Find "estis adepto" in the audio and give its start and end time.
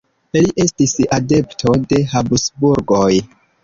0.63-1.77